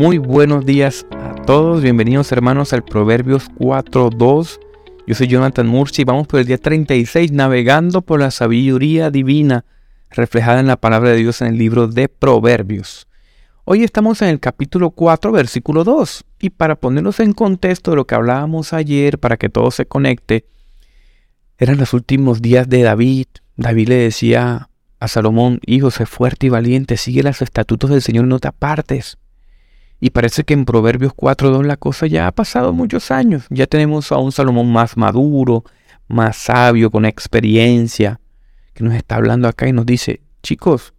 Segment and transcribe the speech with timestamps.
[0.00, 4.58] Muy buenos días a todos, bienvenidos hermanos al Proverbios 4.2.
[5.06, 9.66] Yo soy Jonathan Murci y vamos por el día 36 navegando por la sabiduría divina
[10.08, 13.08] reflejada en la palabra de Dios en el libro de Proverbios.
[13.64, 16.24] Hoy estamos en el capítulo 4, versículo 2.
[16.40, 20.46] Y para ponernos en contexto de lo que hablábamos ayer, para que todo se conecte,
[21.58, 23.26] eran los últimos días de David.
[23.56, 28.24] David le decía a Salomón, hijo, sé fuerte y valiente, sigue los estatutos del Señor,
[28.24, 29.19] no te apartes.
[30.00, 33.44] Y parece que en Proverbios 4.2 la cosa ya ha pasado muchos años.
[33.50, 35.64] Ya tenemos a un Salomón más maduro,
[36.08, 38.18] más sabio, con experiencia,
[38.72, 40.94] que nos está hablando acá y nos dice, chicos,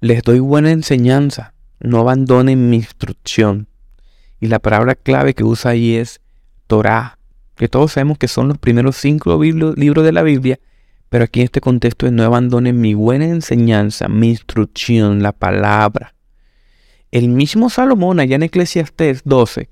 [0.00, 3.68] les doy buena enseñanza, no abandonen mi instrucción.
[4.40, 6.20] Y la palabra clave que usa ahí es
[6.66, 7.18] Torah,
[7.56, 10.58] que todos sabemos que son los primeros cinco libros de la Biblia,
[11.10, 16.14] pero aquí en este contexto es no abandonen mi buena enseñanza, mi instrucción, la palabra.
[17.10, 19.70] El mismo Salomón, allá en Eclesiastés 12,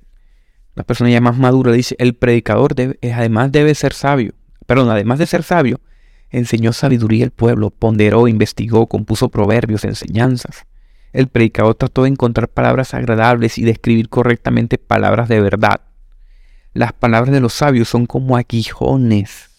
[0.74, 4.32] la persona ya más madura, dice, el predicador debe, además debe ser sabio.
[4.66, 5.80] Perdón, además de ser sabio,
[6.30, 10.66] enseñó sabiduría al pueblo, ponderó, investigó, compuso proverbios, enseñanzas.
[11.12, 15.80] El predicador trató de encontrar palabras agradables y de escribir correctamente palabras de verdad.
[16.74, 19.50] Las palabras de los sabios son como aguijones.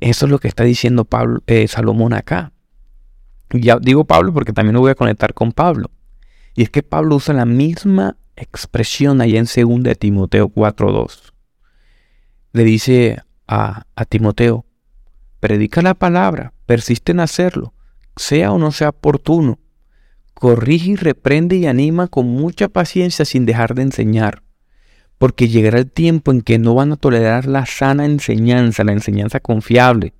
[0.00, 2.52] Eso es lo que está diciendo Pablo, eh, Salomón acá.
[3.50, 5.90] Ya digo Pablo porque también lo voy a conectar con Pablo.
[6.58, 11.30] Y es que Pablo usa la misma expresión allá en 2 de Timoteo 4.2.
[12.52, 14.66] Le dice a, a Timoteo,
[15.38, 17.74] predica la palabra, persiste en hacerlo,
[18.16, 19.60] sea o no sea oportuno.
[20.34, 24.42] Corrige y reprende y anima con mucha paciencia sin dejar de enseñar,
[25.16, 29.38] porque llegará el tiempo en que no van a tolerar la sana enseñanza, la enseñanza
[29.38, 30.12] confiable,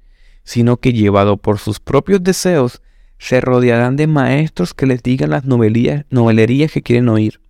[0.44, 2.80] sino que llevado por sus propios deseos
[3.18, 7.40] se rodearán de maestros que les digan las novelerías que quieren oír.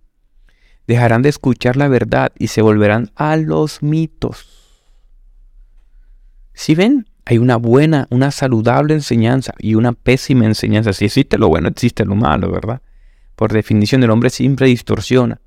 [0.87, 4.47] Dejarán de escuchar la verdad y se volverán a los mitos.
[6.53, 10.93] Si ven, hay una buena, una saludable enseñanza y una pésima enseñanza.
[10.93, 12.81] Si existe lo bueno, existe lo malo, ¿verdad?
[13.35, 15.39] Por definición, el hombre siempre distorsiona.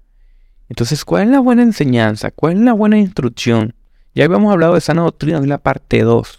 [0.69, 2.31] Entonces, ¿cuál es la buena enseñanza?
[2.31, 3.75] ¿Cuál es la buena instrucción?
[4.15, 6.39] Ya habíamos hablado de sana doctrina en la parte 2.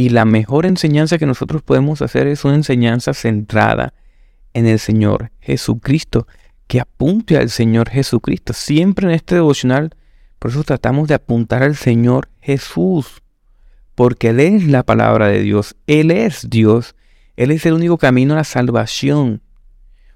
[0.00, 3.92] Y la mejor enseñanza que nosotros podemos hacer es una enseñanza centrada
[4.54, 6.26] en el Señor Jesucristo,
[6.68, 8.54] que apunte al Señor Jesucristo.
[8.54, 9.94] Siempre en este devocional,
[10.38, 13.20] por eso tratamos de apuntar al Señor Jesús,
[13.94, 16.96] porque Él es la palabra de Dios, Él es Dios,
[17.36, 19.42] Él es el único camino a la salvación.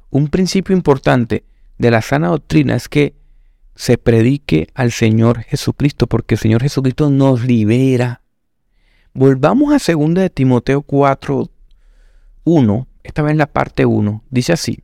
[0.08, 1.44] Un principio importante
[1.76, 3.16] de la sana doctrina es que
[3.74, 8.22] se predique al Señor Jesucristo, porque el Señor Jesucristo nos libera
[9.16, 11.48] Volvamos a 2 de Timoteo 4,
[12.42, 14.24] 1, esta vez en la parte 1.
[14.28, 14.82] Dice así,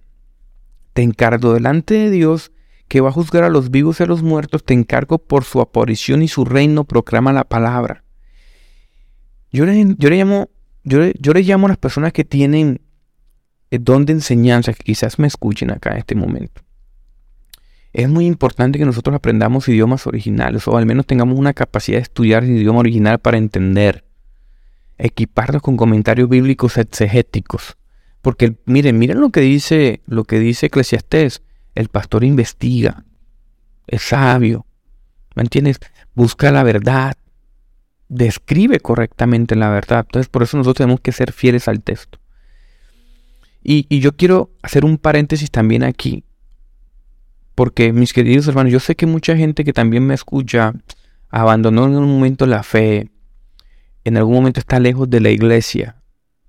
[0.93, 2.53] te encargo delante de Dios
[2.87, 5.61] que va a juzgar a los vivos y a los muertos, te encargo por su
[5.61, 8.05] aparición y su reino, proclama la palabra.
[9.51, 10.49] Yo le, yo llamo,
[10.85, 12.81] yo yo le llamo a las personas que tienen
[13.73, 16.63] el don de enseñanza, que quizás me escuchen acá en este momento.
[17.93, 22.03] Es muy importante que nosotros aprendamos idiomas originales o al menos tengamos una capacidad de
[22.03, 24.05] estudiar el idioma original para entender
[25.01, 27.77] equiparnos con comentarios bíblicos exegéticos.
[28.23, 31.43] Porque miren, miren lo que dice, lo que dice Eclesiastés.
[31.75, 33.05] El pastor investiga,
[33.87, 34.67] es sabio,
[35.37, 35.79] ¿me entiendes?
[36.15, 37.17] Busca la verdad,
[38.09, 40.05] describe correctamente la verdad.
[40.07, 42.19] Entonces, por eso nosotros tenemos que ser fieles al texto.
[43.63, 46.25] Y, y yo quiero hacer un paréntesis también aquí.
[47.55, 50.75] Porque, mis queridos hermanos, yo sé que mucha gente que también me escucha
[51.31, 53.11] abandonó en un momento la fe,
[54.05, 55.97] en algún momento está lejos de la iglesia.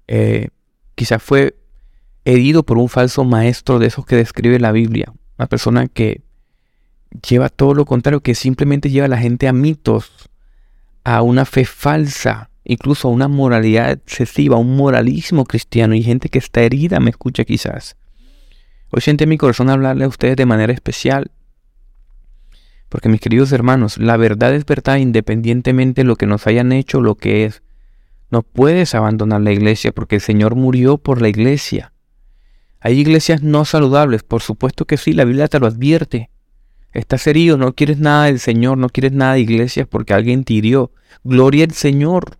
[0.07, 0.49] Eh,
[0.95, 1.55] quizás fue
[2.25, 5.11] herido por un falso maestro de esos que describe la Biblia.
[5.37, 6.21] Una persona que
[7.27, 10.29] lleva todo lo contrario, que simplemente lleva a la gente a mitos,
[11.03, 15.95] a una fe falsa, incluso a una moralidad excesiva, a un moralismo cristiano.
[15.95, 17.97] Y gente que está herida me escucha quizás.
[18.91, 21.31] Hoy siente mi corazón hablarle a ustedes de manera especial
[22.91, 26.99] porque mis queridos hermanos, la verdad es verdad independientemente de lo que nos hayan hecho
[26.99, 27.63] lo que es.
[28.29, 31.93] No puedes abandonar la iglesia porque el Señor murió por la iglesia.
[32.81, 36.31] Hay iglesias no saludables, por supuesto que sí, la Biblia te lo advierte.
[36.91, 40.55] Estás herido, no quieres nada del Señor, no quieres nada de iglesias porque alguien te
[40.55, 40.91] hirió.
[41.23, 42.39] Gloria al Señor.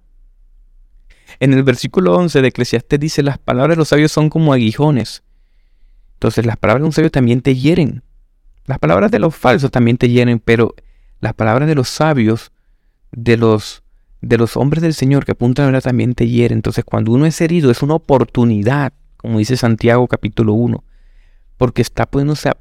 [1.39, 5.23] En el versículo 11 de Eclesiastés dice, las palabras de los sabios son como aguijones.
[6.15, 8.03] Entonces las palabras de un sabio también te hieren.
[8.65, 10.75] Las palabras de los falsos también te llenen, pero
[11.19, 12.51] las palabras de los sabios,
[13.11, 13.83] de los,
[14.21, 16.59] de los hombres del Señor que apuntan a la verdad también te hieren.
[16.59, 20.83] Entonces, cuando uno es herido, es una oportunidad, como dice Santiago capítulo 1,
[21.57, 22.55] porque está poniéndose a,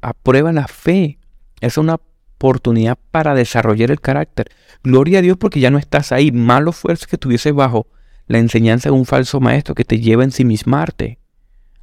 [0.00, 1.18] a prueba la fe.
[1.60, 4.50] Es una oportunidad para desarrollar el carácter.
[4.82, 6.30] Gloria a Dios porque ya no estás ahí.
[6.30, 7.88] Malo fuerza que estuviese bajo
[8.26, 11.18] la enseñanza de un falso maestro que te lleva a ensimismarte,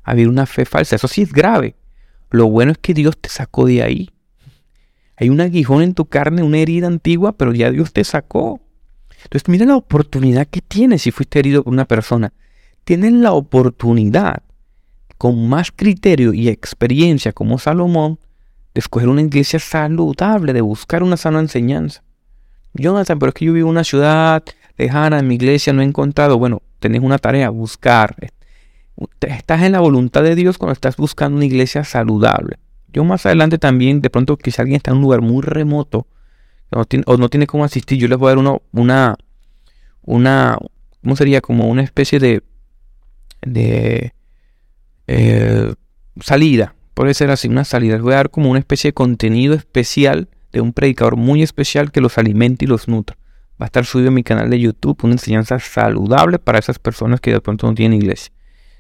[0.04, 0.96] a vivir una fe falsa.
[0.96, 1.76] Eso sí es grave.
[2.34, 4.10] Lo bueno es que Dios te sacó de ahí.
[5.18, 8.60] Hay un aguijón en tu carne, una herida antigua, pero ya Dios te sacó.
[9.24, 12.34] Entonces mira la oportunidad que tienes si fuiste herido por una persona.
[12.86, 14.42] Tienes la oportunidad,
[15.20, 18.18] con más criterio y experiencia como Salomón,
[18.74, 22.02] de escoger una iglesia saludable, de buscar una sana enseñanza.
[22.74, 24.44] Jonathan, pero es que yo vivo en una ciudad
[24.76, 26.40] lejana, en mi iglesia no he encontrado.
[26.40, 28.16] Bueno, tenés una tarea, buscar.
[29.22, 32.58] Estás en la voluntad de Dios cuando estás buscando una iglesia saludable.
[32.92, 36.08] Yo más adelante también, de pronto, que si alguien está en un lugar muy remoto
[36.72, 39.16] o no tiene cómo asistir, yo les voy a dar uno, una,
[40.02, 40.58] una,
[41.02, 41.42] ¿cómo sería?
[41.42, 42.44] Como una especie de,
[43.42, 44.14] de
[45.08, 45.74] eh,
[46.22, 47.96] salida puede ser así una salida.
[47.96, 51.92] Les voy a dar como una especie de contenido especial de un predicador muy especial
[51.92, 53.18] que los alimente y los nutra.
[53.62, 57.20] Va a estar subido en mi canal de YouTube una enseñanza saludable para esas personas
[57.20, 58.32] que de pronto no tienen iglesia.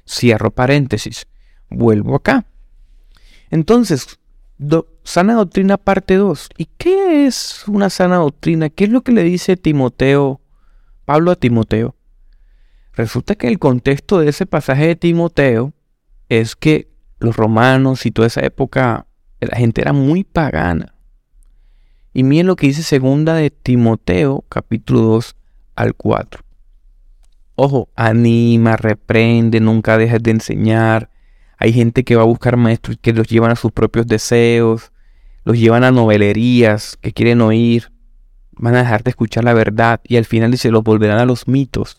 [0.07, 1.27] Cierro paréntesis.
[1.69, 2.45] Vuelvo acá.
[3.49, 4.19] Entonces,
[5.03, 6.49] sana doctrina parte 2.
[6.57, 8.69] ¿Y qué es una sana doctrina?
[8.69, 10.41] ¿Qué es lo que le dice Timoteo,
[11.05, 11.95] Pablo a Timoteo?
[12.93, 15.73] Resulta que el contexto de ese pasaje de Timoteo
[16.29, 16.89] es que
[17.19, 19.07] los romanos y toda esa época,
[19.39, 20.93] la gente era muy pagana.
[22.13, 25.35] Y miren lo que dice segunda de Timoteo, capítulo 2
[25.75, 26.43] al 4.
[27.55, 31.09] Ojo, anima, reprende, nunca dejes de enseñar.
[31.57, 34.91] Hay gente que va a buscar maestros que los llevan a sus propios deseos,
[35.45, 37.91] los llevan a novelerías que quieren oír,
[38.51, 41.47] van a dejar de escuchar la verdad y al final dice, los volverán a los
[41.47, 41.97] mitos.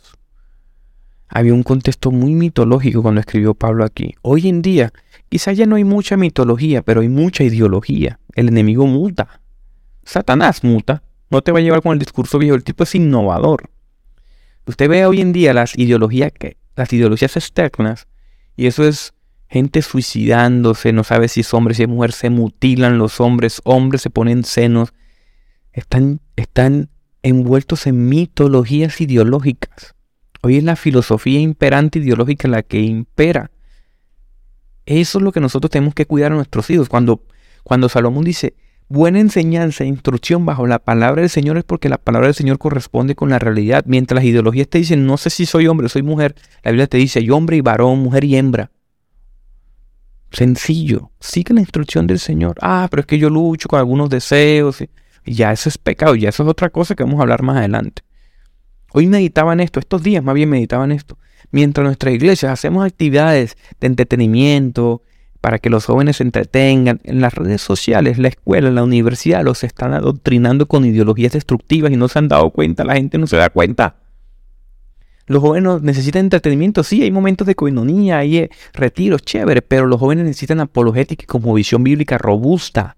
[1.28, 4.14] Había un contexto muy mitológico cuando escribió Pablo aquí.
[4.22, 4.92] Hoy en día
[5.34, 8.20] Quizá ya no hay mucha mitología, pero hay mucha ideología.
[8.36, 9.40] El enemigo muta.
[10.04, 11.02] Satanás muta.
[11.28, 12.54] No te va a llevar con el discurso viejo.
[12.54, 13.68] El tipo es innovador.
[14.66, 16.32] Usted ve hoy en día las ideologías,
[16.76, 18.08] las ideologías externas,
[18.56, 19.12] y eso es
[19.48, 24.02] gente suicidándose, no sabe si es hombre, si es mujer, se mutilan los hombres, hombres
[24.02, 24.92] se ponen senos.
[25.72, 26.90] Están, están
[27.22, 29.94] envueltos en mitologías ideológicas.
[30.42, 33.50] Hoy es la filosofía imperante ideológica la que impera.
[34.86, 36.88] Eso es lo que nosotros tenemos que cuidar a nuestros hijos.
[36.88, 37.22] Cuando,
[37.62, 38.54] cuando Salomón dice,
[38.88, 42.58] buena enseñanza e instrucción bajo la palabra del Señor es porque la palabra del Señor
[42.58, 43.84] corresponde con la realidad.
[43.86, 46.86] Mientras las ideologías te dicen, no sé si soy hombre o soy mujer, la Biblia
[46.86, 48.70] te dice, hay hombre y varón, mujer y hembra.
[50.30, 52.56] Sencillo, sigue la instrucción del Señor.
[52.60, 54.80] Ah, pero es que yo lucho con algunos deseos.
[55.26, 57.56] Y ya eso es pecado, ya eso es otra cosa que vamos a hablar más
[57.56, 58.02] adelante.
[58.92, 61.18] Hoy meditaban esto, estos días más bien meditaban esto
[61.54, 65.02] mientras nuestras iglesias hacemos actividades de entretenimiento
[65.44, 69.62] para que los jóvenes se entretengan, en las redes sociales, la escuela, la universidad los
[69.62, 73.36] están adoctrinando con ideologías destructivas y no se han dado cuenta, la gente no se
[73.36, 73.96] da cuenta.
[75.26, 80.00] Los jóvenes necesitan entretenimiento, sí, hay momentos de coinonía, hay eh, retiros, chévere, pero los
[80.00, 82.96] jóvenes necesitan apologética como visión bíblica robusta.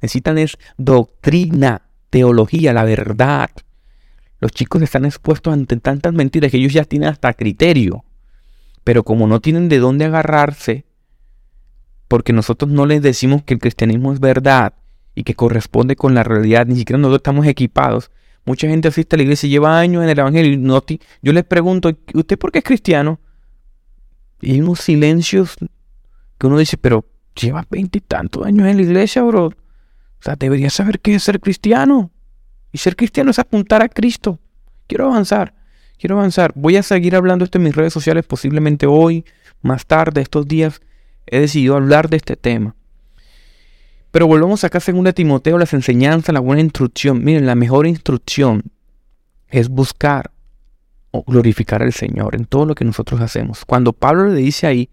[0.00, 3.50] Necesitan es doctrina, teología, la verdad.
[4.38, 8.04] Los chicos están expuestos ante tantas mentiras que ellos ya tienen hasta criterio.
[8.84, 10.84] Pero como no tienen de dónde agarrarse,
[12.12, 14.74] porque nosotros no les decimos que el cristianismo es verdad
[15.14, 18.10] y que corresponde con la realidad, ni siquiera nosotros estamos equipados.
[18.44, 20.52] Mucha gente asiste a la iglesia y lleva años en el evangelio.
[20.52, 23.18] Y yo les pregunto, ¿usted por qué es cristiano?
[24.42, 25.56] Y hay unos silencios
[26.36, 29.46] que uno dice, pero lleva veintitantos años en la iglesia, bro.
[29.46, 29.54] O
[30.20, 32.10] sea, deberías saber qué es ser cristiano.
[32.72, 34.38] Y ser cristiano es apuntar a Cristo.
[34.86, 35.54] Quiero avanzar,
[35.98, 36.52] quiero avanzar.
[36.56, 39.24] Voy a seguir hablando esto en mis redes sociales, posiblemente hoy,
[39.62, 40.82] más tarde, estos días.
[41.26, 42.74] He decidido hablar de este tema.
[44.10, 47.24] Pero volvamos acá a 2 Timoteo, las enseñanzas, la buena instrucción.
[47.24, 48.64] Miren, la mejor instrucción
[49.48, 50.30] es buscar
[51.10, 53.64] o glorificar al Señor en todo lo que nosotros hacemos.
[53.64, 54.90] Cuando Pablo le dice ahí,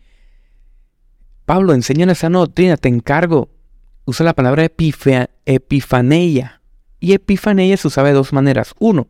[1.46, 3.50] Pablo, enseña esa doctrina, te encargo.
[4.06, 4.64] Usa la palabra
[5.46, 6.60] epifaneia
[7.00, 8.74] y epifanía se usaba de dos maneras.
[8.80, 9.08] Uno,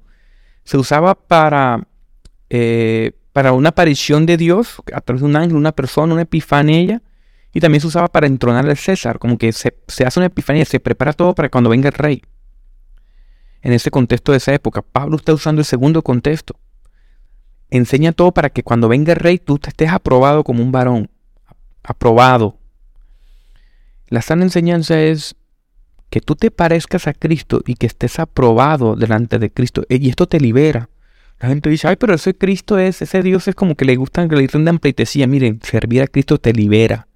[0.63, 1.87] se usaba para,
[2.49, 7.01] eh, para una aparición de Dios a través de un ángel, una persona, una epifanía.
[7.53, 9.73] Y también se usaba para entronar al César, como que se,
[10.05, 12.21] hace una epifanía, se prepara todo para cuando venga el rey.
[13.61, 16.55] En ese contexto de esa época, Pablo está usando el segundo contexto.
[17.69, 21.09] Enseña todo para que cuando venga el rey tú estés aprobado como un varón.
[21.83, 22.57] Aprobado.
[24.07, 25.35] La sana enseñanza es
[26.09, 29.83] que tú te parezcas a Cristo y que estés aprobado delante de Cristo.
[29.89, 30.89] Y esto te libera.
[31.39, 34.27] La gente dice, ay, pero ese Cristo es, ese Dios es como que le gusta
[34.27, 35.27] que le rindan pleitesía.
[35.27, 37.08] Miren, servir a Cristo te libera.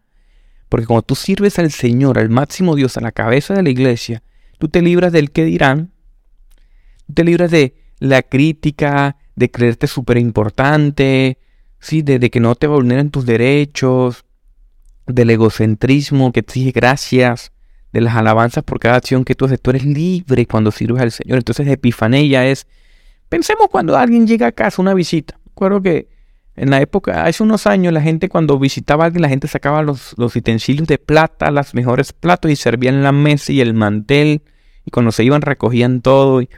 [0.74, 4.24] Porque cuando tú sirves al Señor, al máximo Dios, a la cabeza de la iglesia,
[4.58, 5.92] tú te libras del que dirán,
[7.06, 11.38] tú te libras de la crítica, de creerte súper importante,
[11.80, 12.02] ¿sí?
[12.02, 14.26] de, que no te vulneren tus derechos,
[15.06, 17.52] del egocentrismo que exige gracias,
[17.92, 19.62] de las alabanzas por cada acción que tú haces.
[19.62, 21.38] Tú eres libre cuando sirves al Señor.
[21.38, 22.66] Entonces, epifanía es,
[23.30, 25.40] pensemos cuando alguien llega a casa, una visita.
[25.50, 26.08] Recuerdo que
[26.56, 29.82] en la época, hace unos años, la gente cuando visitaba a alguien, la gente sacaba
[29.82, 34.44] los, los utensilios de plata, las mejores platos y servían la mesa y el mantel.
[34.86, 36.42] Y cuando se iban recogían todo.
[36.42, 36.50] Y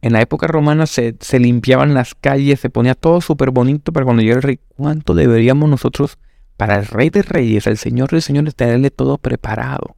[0.00, 4.04] en la época romana se, se limpiaban las calles, se ponía todo súper bonito para
[4.04, 4.60] cuando llega el rey.
[4.68, 6.18] ¿Cuánto deberíamos nosotros,
[6.56, 9.96] para el rey de reyes, el señor de señores, tenerle todo preparado?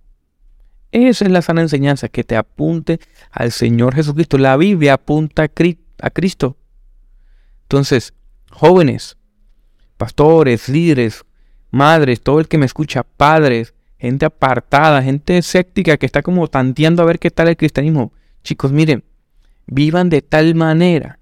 [0.90, 2.98] Esa es la sana enseñanza, que te apunte
[3.30, 4.38] al Señor Jesucristo.
[4.38, 6.56] La Biblia apunta a Cristo.
[7.62, 8.14] Entonces,
[8.50, 9.16] jóvenes,
[9.96, 11.24] pastores, líderes,
[11.70, 17.02] madres, todo el que me escucha, padres, gente apartada, gente escéptica que está como tanteando
[17.02, 18.12] a ver qué tal el cristianismo.
[18.42, 19.04] Chicos, miren,
[19.66, 21.18] vivan de tal manera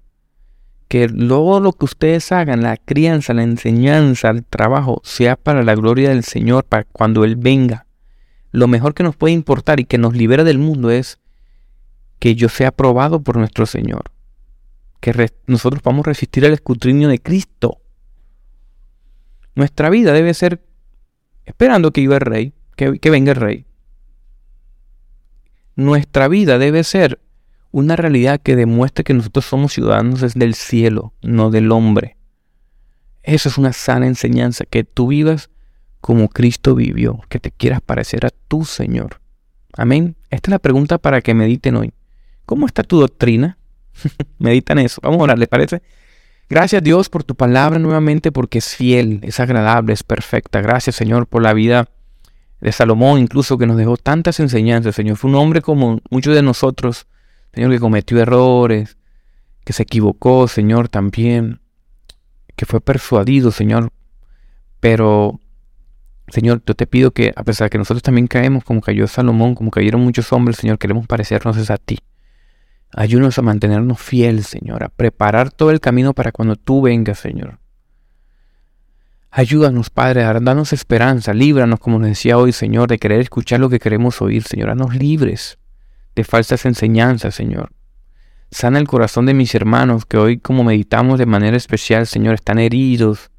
[0.87, 5.75] que luego lo que ustedes hagan, la crianza, la enseñanza, el trabajo, sea para la
[5.75, 7.85] gloria del Señor, para cuando Él venga
[8.55, 11.19] lo mejor que nos puede importar y que nos libera del mundo es
[12.19, 14.03] que yo sea aprobado por nuestro Señor.
[15.05, 17.79] Que nosotros podamos resistir al escrutinio de Cristo.
[19.53, 20.65] Nuestra vida debe ser
[21.45, 23.65] esperando que viva el rey, que, venga el rey.
[25.75, 27.19] Nuestra vida debe ser
[27.69, 32.17] una realidad que demuestre que nosotros somos ciudadanos del cielo, no del hombre.
[33.21, 35.51] Eso es una sana enseñanza, que tú vivas
[36.01, 39.21] como Cristo vivió, que te quieras parecer a tu Señor.
[39.77, 40.15] Amén.
[40.31, 41.93] Esta es la pregunta para que mediten hoy.
[42.47, 43.59] ¿Cómo está tu doctrina?
[44.39, 44.99] Meditan eso.
[45.01, 45.81] Vamos a orar, ¿les parece?
[46.47, 50.61] Gracias Dios por tu palabra nuevamente porque es fiel, es agradable, es perfecta.
[50.61, 51.89] Gracias Señor por la vida
[52.61, 55.17] de Salomón, incluso que nos dejó tantas enseñanzas, Señor.
[55.17, 57.07] Fue un hombre como muchos de nosotros,
[57.53, 58.97] Señor, que cometió errores,
[59.63, 61.59] que se equivocó, Señor, también,
[62.55, 63.91] que fue persuadido, Señor,
[64.79, 65.39] pero
[66.27, 69.55] Señor, yo te pido que, a pesar de que nosotros también caemos, como cayó Salomón,
[69.55, 71.99] como cayeron muchos hombres, Señor, queremos parecernos a ti.
[72.91, 77.59] Ayúdanos a mantenernos fieles, Señor, a preparar todo el camino para cuando tú vengas, Señor.
[79.31, 83.69] Ayúdanos, Padre, a darnos esperanza, líbranos, como nos decía hoy, Señor, de querer escuchar lo
[83.69, 84.69] que queremos oír, Señor.
[84.69, 85.57] Haznos libres
[86.15, 87.73] de falsas enseñanzas, Señor.
[88.49, 92.59] Sana el corazón de mis hermanos que hoy, como meditamos de manera especial, Señor, están
[92.59, 93.29] heridos,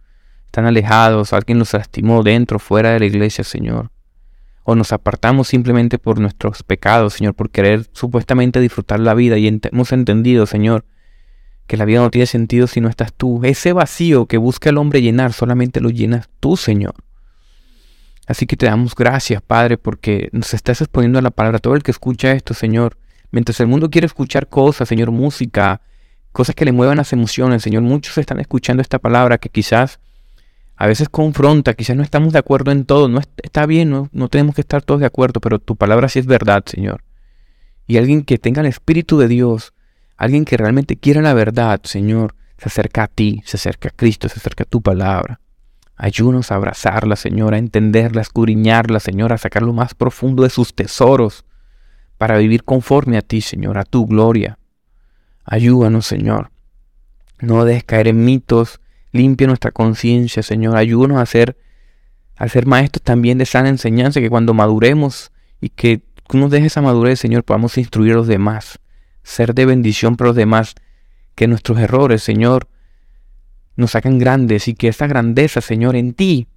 [0.45, 3.91] están alejados, alguien nos lastimó dentro, fuera de la iglesia, Señor.
[4.68, 9.46] O nos apartamos simplemente por nuestros pecados, Señor, por querer supuestamente disfrutar la vida y
[9.46, 10.85] hemos entendido, Señor,
[11.68, 13.40] que la vida no tiene sentido si no estás tú.
[13.44, 16.96] Ese vacío que busca el hombre llenar, solamente lo llenas tú, Señor.
[18.26, 21.61] Así que te damos gracias, Padre, porque nos estás exponiendo a la palabra.
[21.61, 22.99] Todo el que escucha esto, Señor,
[23.30, 25.80] mientras el mundo quiere escuchar cosas, Señor, música,
[26.32, 30.00] cosas que le muevan las emociones, Señor, muchos están escuchando esta palabra que quizás
[30.76, 34.54] a veces confronta, quizás no estamos de acuerdo en todo, no está bien, no, tenemos
[34.54, 37.02] que estar todos de acuerdo, pero tu palabra sí es verdad, Señor.
[37.87, 39.73] Y alguien que tenga el Espíritu de Dios,
[40.18, 44.28] alguien que realmente quiera la verdad, Señor, se acerca a ti, se acerca a Cristo,
[44.28, 45.40] se acerca a tu palabra.
[45.97, 50.50] Ayúdanos a abrazarla, Señor, a entenderla, a escudriñarla, Señor, a sacar lo más profundo de
[50.50, 51.47] sus tesoros,
[52.18, 54.59] para vivir conforme a ti, Señor, a tu gloria.
[55.45, 56.50] Ayúdanos, Señor.
[57.40, 58.80] No dejes caer en mitos,
[59.16, 60.76] Limpia nuestra conciencia, Señor.
[60.76, 61.56] Ayúdanos a ser,
[62.37, 66.73] a ser maestros también de sana enseñanza, que cuando maduremos y que tú nos dejes
[66.73, 68.78] esa madurez, Señor, podamos instruir a los demás,
[69.23, 70.75] ser de bendición para los demás,
[71.35, 72.68] que nuestros errores, Señor,
[73.76, 76.49] nos hagan grandes y que esa grandeza, Señor, en ti,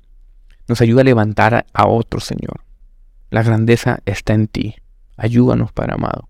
[0.67, 2.63] nos ayude a levantar a otros, Señor.
[3.29, 4.75] La grandeza está en ti.
[5.17, 6.29] Ayúdanos, Padre amado.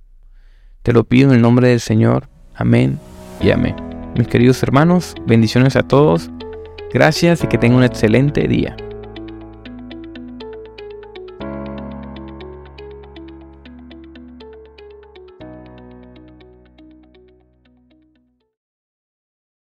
[0.81, 2.29] Te lo pido en el nombre del Señor.
[2.55, 2.99] Amén
[3.41, 3.88] y amén.
[4.19, 6.29] Mis queridos hermanos, bendiciones a todos.
[6.91, 8.75] Gracias y que tengan un excelente día.